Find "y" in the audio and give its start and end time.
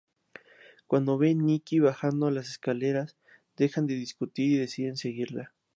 4.53-4.57